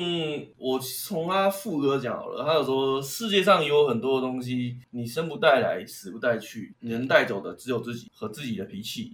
[0.58, 9.12] 我从他副歌讲好了，他有说世界上有很多东西，你生不带来，死不带去，你能带走的只有自己和自己的脾气。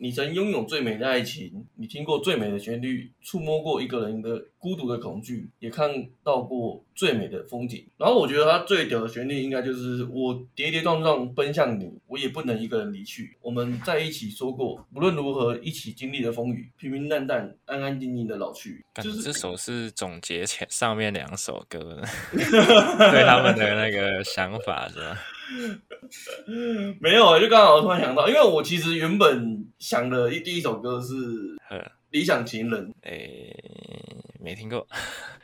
[0.00, 7.86] 你曾拥有最美的爱情，你听过最美的旋律，触摸过一个人的孤独的恐惧，也看到过最美的风景。
[7.96, 13.36] 然后我觉得它最屌的旋律应该就是我跌跌撞撞奔向你，我也不能一个人离去。
[13.40, 18.84] 我们在一起说过，无论如何一起经历的风雨，平平淡淡，安安静静的老去。
[19.00, 22.02] 就是这首是总结前上面两首歌的
[22.34, 25.16] 对他们的那个想法是吧？
[27.00, 31.14] 没有，就刚好突然想到，因为我其实原本想的一第一首歌是
[32.10, 33.54] 《理想情人》，诶，
[34.40, 34.86] 没听过。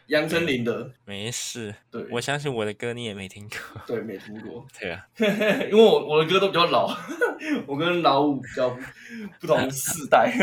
[0.08, 0.90] 杨丞琳的。
[1.06, 6.94] 没事，对，我相信我的歌你也没听过，对，没听过， 对啊， 因为我我的歌都比较老，
[7.66, 8.76] 我跟老五比较
[9.40, 10.34] 不同世代，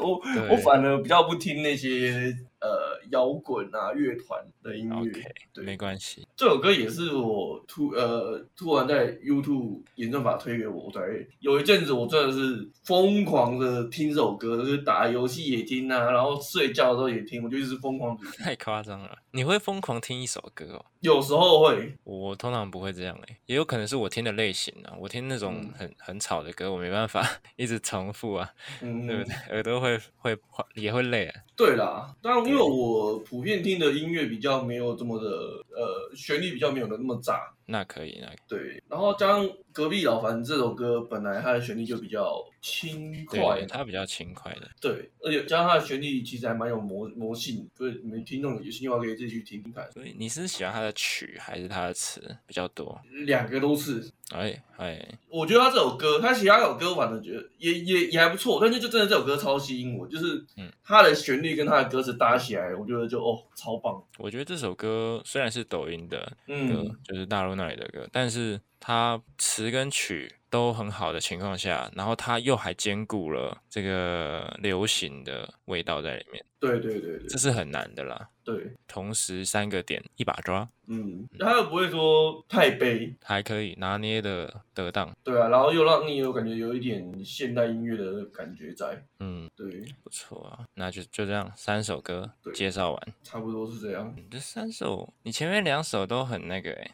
[0.00, 2.34] 我我反而比较不听那些。
[2.64, 6.26] 呃，摇滚啊，乐团的音乐，okay, 对，没关系。
[6.34, 18.24] 这首歌也是我突呃突然在 YouTube 演算法推给我，对，有一阵子我真的是疯狂的听这首歌，就是打游戏也听啊，然后睡觉的时候也听，我就一直疯狂听。
[18.42, 20.84] 太夸张了，你会疯狂听一首歌哦？
[21.00, 27.22] 有时候会，我通常不会这样诶，也有可能是我听的类型啊，我听那种很、嗯、很吵的歌，我没办法
[27.56, 28.50] 一直重复啊，
[28.80, 29.34] 嗯、对不对？
[29.50, 30.34] 耳朵会会
[30.74, 31.42] 也会累啊。
[31.54, 35.28] 对啦，当然因为我普遍听的音乐比较没有这么的，
[35.74, 37.52] 呃，旋律比较没有的那么炸。
[37.66, 38.82] 那可以，那可以对。
[38.88, 44.68] 然后加上隔壁老樊这首歌本来它的旋律就比较轻快，它比较轻快的。
[44.80, 49.90] 对，而且加上它的旋律其实还蛮有魔魔性，所以你们听众有兴趣的话可以自己去听听看。
[49.92, 53.00] 所以你是喜欢它的曲还是它的词比较多？
[53.26, 54.08] 两个都是。
[54.32, 64.02] 哎哎，我觉得他这首歌，他其他首歌，反正觉得也也也还不错，但是就真的这首歌超吸引我，就是嗯，他的旋律跟他的歌词搭起来，我觉得就哦超棒。
[64.18, 76.44] 我觉得这首歌虽然是抖音的歌，嗯，就是大陆那里的歌，但是它词跟曲都很好的情况下，然后它又还兼顾了这个流行的味道在里面。
[76.60, 78.28] 对对对对，这是很难的啦。
[78.42, 80.68] 对，同时三个点一把抓。
[80.86, 85.10] 嗯，他又不会说太悲，还可以拿捏的得当。
[85.22, 89.02] 对啊，然后又让你有感觉有一点现代音乐的感觉在。
[89.20, 89.66] 嗯，对，
[90.02, 90.66] 不错啊。
[90.74, 94.14] 那就就这样，三首歌介绍完，差不多是这样。
[94.30, 96.90] 这三首，你前面两首都很那个哎，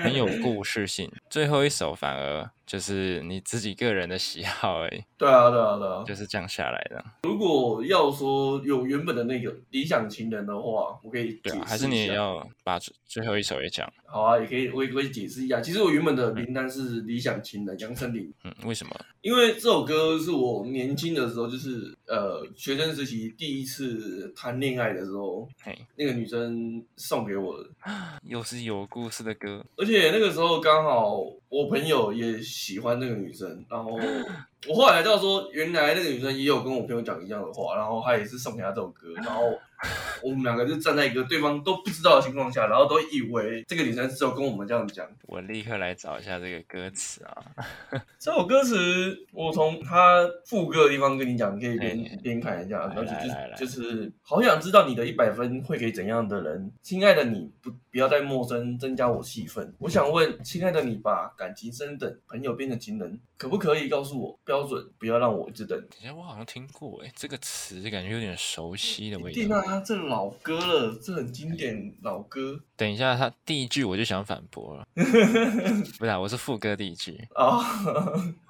[0.04, 2.50] 很有故事性，最后一首反而。
[2.68, 5.02] 就是你自己个人的喜好而已。
[5.16, 7.02] 对啊，对啊，对啊，就是这样下来的。
[7.22, 13.90] 如果要说有原本的那个理想情人的话，我可以对啊，还是你也要把最后一首也讲。
[14.06, 15.60] 好啊，也可以，我也可以解释一下。
[15.60, 18.32] 其实我原本的名单是理想情人杨丞琳。
[18.44, 18.96] 嗯，为什么？
[19.20, 27.68] 因为这首歌是我年轻的时候，就是呃学生时期第一次谈恋爱的时候，嘿，那个女生送给我的，
[28.24, 29.64] 又是有故事的歌。
[29.76, 33.98] 而且那个时候刚好我朋友也喜欢那个女生，然后。
[34.66, 39.52] 我后来才知道说，原来那个女生也有跟我朋友讲一样的话，然后她也是送给她这首歌，然后
[40.22, 45.06] 我们两个就站在一个对方都不知道的情况下，然后都以为这个女生只有跟我们这样讲。
[45.22, 47.44] 我立刻来找一下这个歌词啊，
[48.18, 59.72] 这首歌词我从它副歌的地方跟你讲，你可以边边看一下，然后就就就是好想知道你的一百分会给怎样的人，亲爱的你不不要再陌生，增加我戏份。
[59.78, 64.38] 我想问，亲爱的你把感情升等，朋友变成情人，可不可以告诉我？
[64.44, 65.78] 标准，不要让我一直等。
[65.78, 69.67] 等下，我好像听过哎，这个词感觉有点熟悉的味道。
[69.68, 72.58] 天啊，这老歌了，这很经典老歌。
[72.76, 77.60] 等一下，他第一句我就想反驳了， 不是，啊我是副歌第一句啊。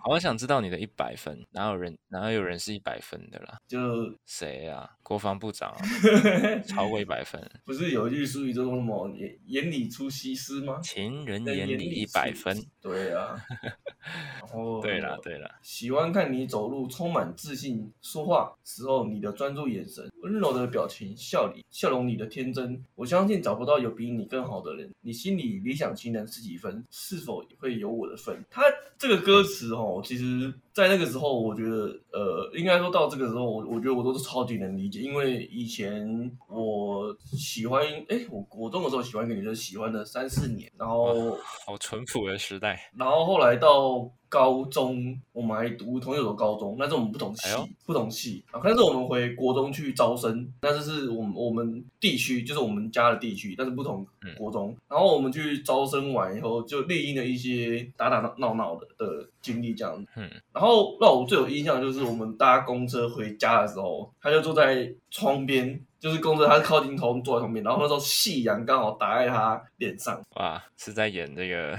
[0.01, 3.59] 好想知道你的一百分，哪有人哪有人是一百分的啦？
[3.67, 3.79] 就
[4.25, 4.89] 谁呀？
[5.03, 5.79] 国防部长啊，
[6.69, 7.41] 超过一百分。
[7.65, 10.79] 不是有一句俗语叫做什么“眼眼里出西施”吗？
[10.83, 12.57] 情人眼里一百分。
[12.81, 13.37] 对啊。
[14.41, 22.83] 然后对了对了，喜欢看你走路充满自信，说话时候你的专注眼神，温柔的表情，笑里笑容里的天真。
[22.95, 24.91] 我相信找不到有比你更好的人。
[25.01, 26.85] 你心里理想情人是几分？
[26.91, 28.43] 是否也会有我的份？
[28.51, 28.63] 他
[28.99, 30.53] 这个歌词哦，其实。
[30.79, 36.07] 在那个时候，我觉得，呃，应该说到这个时候，我我觉得我都是超级能理解，因为以前
[36.49, 44.09] 我喜欢，哎，我国中的时候喜欢一个女生，喜欢了三四年，然后好淳朴的时代，然后后来到。
[44.29, 48.61] 高中我们还读同一所高中，但是我们不同系，哎、不同系啊。
[48.63, 54.71] 但是我们回国中去招生，但是是我们我们地区，就是我们家的地区，但是不同国中。
[54.71, 60.05] 嗯、然后我们去招生完以后，就历经了一些打打闹闹的的经历，这样。
[60.17, 60.31] 嗯。
[60.53, 65.81] 然后让我最有印象就是我们搭公车回家的时候，他就坐在窗边。
[66.01, 70.21] 就是公车，他是靠近头坐在旁边，然后那时候夕阳刚好打在他脸上。
[70.37, 71.77] 哇，是在演这个？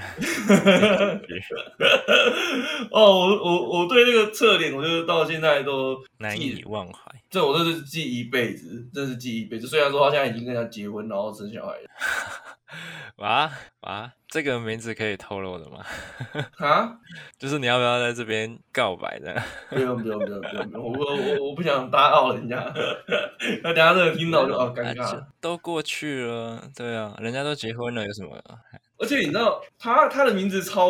[2.92, 7.00] 哦，我我我对那个侧脸，我就到现在都难以忘怀。
[7.30, 9.68] 这我真是记一辈子，真是记一辈子。
[9.68, 11.90] 虽然说他现在已经跟人家结婚，然后生小孩了。
[13.18, 13.52] 哇
[13.82, 15.84] 哇，这个名字可以透露的吗？
[16.60, 16.98] 啊，
[17.38, 19.42] 就是你要不要在这边告白的？
[19.70, 22.58] 不用不用不用不用，我我我我不想打扰人家。
[23.64, 25.24] 那等下这个听到就好尴尬。
[25.42, 28.42] 都过去了，对啊，人家都结婚了，有什么？
[28.98, 30.90] 而且你知道他他的名字超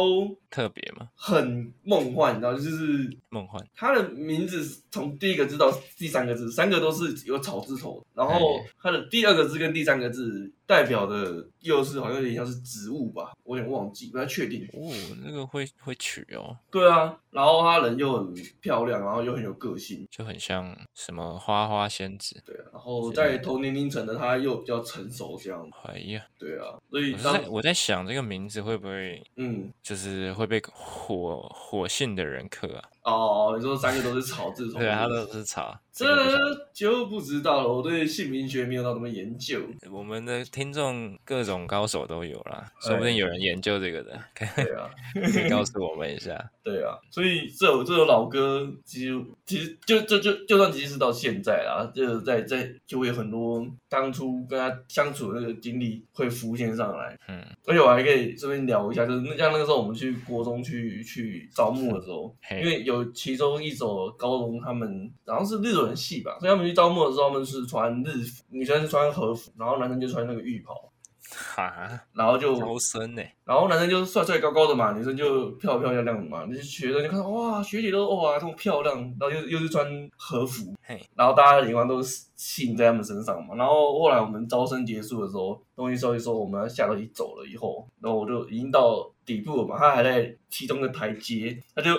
[0.49, 1.07] 特别吗？
[1.15, 3.63] 很梦幻，你知道就是梦幻。
[3.75, 14.67] 他的名字从第一个字到第三个字，三个都是有草字头，然后他的第二个字跟第三个字代表的又是好像有点像是植物吧，我有点忘记，不太确定。
[14.73, 14.91] 哦，
[15.23, 16.57] 那个会会取哦。
[16.71, 22.41] 对啊，然后他人又很漂亮，然后又很有个性，就很像什么花花仙子。
[22.43, 25.69] 对啊，然后在同年龄层的他又比较成熟这样。
[25.83, 27.99] 哎呀，对啊，所以我在我在想。
[28.09, 32.89] 这个名字会不会，嗯，就是会被火火性的人克啊？
[33.09, 37.67] 哦，你说三个都是草字头，对，它都是草这就不知道了。
[37.67, 39.59] 我对姓名学没有到那么研究。
[39.91, 44.17] 我们的听众各种高手都有啦，说不定有人研究这个的。
[44.35, 44.89] 对啊，
[45.33, 46.51] 可以告诉我们一下。
[46.63, 57.17] 对啊，所以这首这首老歌，其实其实就就就就算即使到现在啦，就在在就会有很多当初跟他相处的那个经历会浮现上来。
[57.27, 70.88] 嗯，而且我还可以顺便聊一下，就是像那个时候我们去国中去去招募的时候，因为有其中一所高中他们好像是日很细吧，所以他们去招募的时候，他们是穿日服，女生是穿和服，然后男生就穿那个浴袍。
[71.35, 76.45] 哈，然后就高深呢，然后男生就帅帅高高的嘛，女生就漂漂亮亮的嘛。
[76.49, 79.85] 那些学生就看到哇，学姐都哇这么漂亮，然后又又是穿
[80.17, 83.55] 和服，嘿，然后大家的眼光都是吸引在他们身上嘛。
[83.55, 91.91] 然后后来我们招生结束的时候，东西收一收，我们要下楼梯走了以后，然后我就已经到底部了嘛，他还在其中的台阶，他就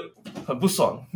[0.44, 1.00] 很不爽，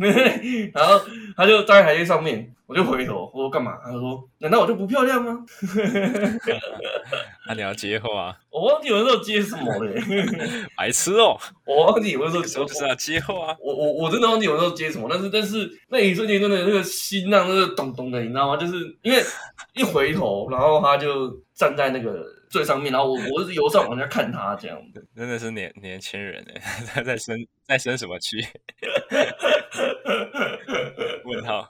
[0.73, 1.01] 然后
[1.35, 2.51] 他就站在台阶上面。
[2.67, 3.77] 我就回头，我说干嘛？
[3.83, 5.45] 他说：“难道我就不漂亮吗？”
[7.47, 9.93] 那你要接话，我忘记有时候接什么了，
[10.75, 11.37] 白痴哦！
[11.65, 13.55] 我忘记有时候是不是要接话？
[13.61, 18.57] 我我我真的忘记有时候接什么，但是但是那一瞬间真的那个心脏那个咚咚的，你知道吗？
[18.57, 18.73] 就是
[19.03, 19.23] 因为
[19.73, 26.61] 一回头，然后他就站在那个最上面，然后我我是由上往下看他这样子，真的是年年轻人哎，
[26.93, 27.37] 他 在生
[27.67, 28.37] 在生什么气？
[31.25, 31.67] 问号，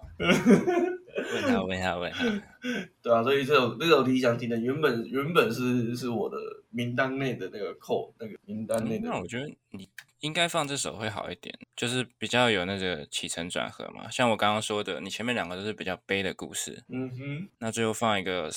[1.16, 2.24] 问他，问他，问他，
[3.02, 6.38] 对啊，所以这首这首理想型的原本原本是是我的
[6.70, 9.10] 名单内的那个扣那个名单内的、嗯。
[9.10, 9.88] 那我觉得你
[10.20, 14.10] 应该放这首会好一点，就是比较有那个起承转合嘛。
[14.10, 18.50] 像我刚刚说的，你前面两个都是比较悲的故事，嗯哼，那最后放一个。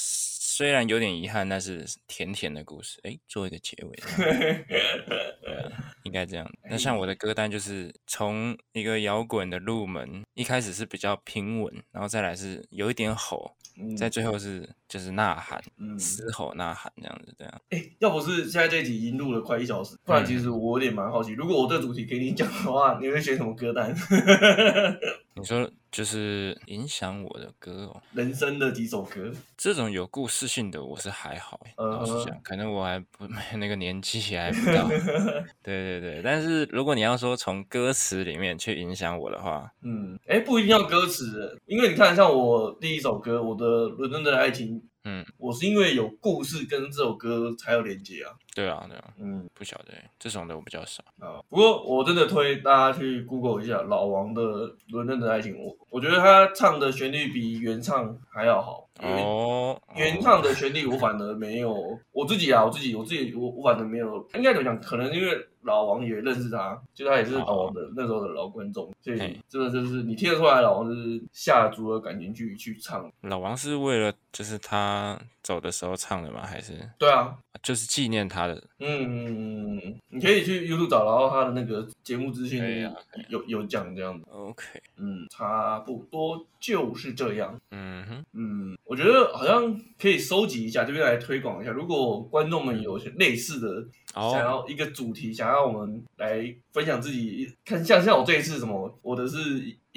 [0.58, 6.50] 虽然有点遗憾，但是甜甜的故事，哎，做一个结尾，对啊，应该这样。
[6.68, 13.54] 那像我的歌单就是从一个摇滚的入门，一开始是比较平稳，然后再来是有一点吼，
[13.96, 15.62] 在最后是就是呐喊，
[15.96, 17.60] 嘶吼呐喊这样子，这样。
[17.70, 23.94] 哎，要不是现在这集已经录了快一小时，不然其实我有点蛮好奇，如果我这主题给你讲的话，你会选什么歌单？
[25.38, 34.88] 你说就是影响我的歌哦，人生的几首歌，这种有故事性的我是还好，老实讲，可能我还不没 那个年纪还不到，
[35.62, 36.20] 对对对。
[36.22, 43.64] 但是如果你要说从歌词里面去影响我的话，嗯，哎，不一定要歌词，因为你看，像我第一首歌，我的
[43.96, 44.80] 《伦敦的爱情》。
[45.08, 48.34] 嗯，我是因为有故事跟这首歌才有连接啊。
[48.54, 51.40] 对啊，对啊，嗯，不晓得这种的我比较少啊。
[51.48, 54.42] 不过我真的推大家去 Google 一下老王的
[54.88, 58.86] 《伦敦的爱情》，我我觉得他唱的旋律比原唱还要好。
[59.00, 64.78] 哦，原唱的旋律我反而没有，我自己啊，我自己，我自己，我我反而没有，应该怎么讲？
[64.80, 65.38] 可能因为
[65.68, 73.12] 老王也认识他，就他也是老王的那时候的老观众，所以真的就是你听得出来，老王是下足了感情去去唱。
[73.20, 76.44] 老王是为了就是他走的时候唱的吗？
[76.44, 76.74] 还是？
[76.98, 78.54] 对啊，就是纪念他的。
[78.80, 82.86] 嗯嗯嗯嗯，你可以去 YouTube 找，然后他的那个节目资讯
[83.30, 84.26] 有有讲这样子。
[84.30, 84.62] OK，
[84.98, 87.58] 嗯，差不多就是这样。
[87.70, 88.76] 嗯哼，嗯。
[88.84, 91.70] 我觉得好像可以收集一下，这边来推广一下。
[91.70, 99.38] 如果观众们有些类似的，想要一个主题，想要我们来分享自己看，像像我这一次什么，我的是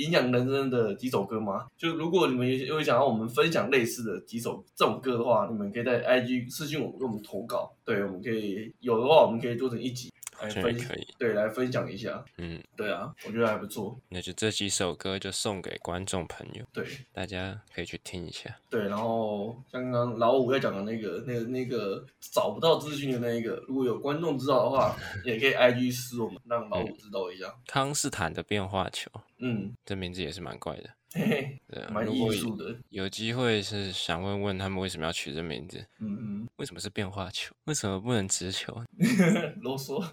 [0.03, 1.67] 影响人生的几首歌吗？
[1.77, 7.71] 就如果你们有有想要我们分享类似的几首这种歌的话，你们可以在 IG 私信我们，给我们投稿。
[7.85, 10.09] 对，我们可以有的话，我们可以做成一集。
[10.41, 12.25] 来分可以，对，来分享一下。
[12.39, 13.95] 嗯，对啊，我觉得还不错。
[14.09, 16.83] 那就这几首歌就送给观众朋友，对，
[17.13, 18.49] 大家可以去听一下。
[18.67, 27.53] 对，然后像刚刚老五要讲的那个、那个、那个找不到资讯的那一个，如果有观众知道的话， 也可以 IG 私我们，让老五知道一下。
[27.67, 29.11] 康斯坦的变化球，
[29.41, 30.89] 嗯，这名字也是蛮怪的。
[31.13, 32.73] 嘿嘿，对，蛮艺术的。
[32.89, 35.85] 有机会是想问问他们为什么要取这名字？
[35.99, 37.53] 嗯嗯，为什么是变化球？
[37.65, 38.73] 为什么不能直球？
[39.61, 40.01] 啰嗦。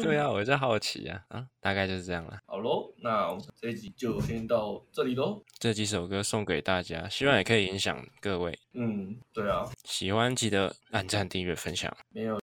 [0.00, 1.24] 对啊，我在好奇啊。
[1.28, 2.38] 啊，大概就是这样了。
[2.46, 5.42] 好喽，那我们这一集就先到这里喽。
[5.58, 8.56] 这几首歌送给大家，希望也可以影响各位。
[8.74, 9.64] 嗯，对啊。
[9.84, 11.92] 喜欢记得按赞、订阅、分享。
[12.10, 12.36] 没有。